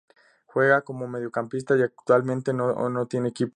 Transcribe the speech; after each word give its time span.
Juega 0.47 0.81
como 0.81 1.07
mediocampista 1.07 1.77
y 1.77 1.83
actualmente 1.83 2.53
no 2.53 3.05
tiene 3.05 3.29
equipo. 3.29 3.49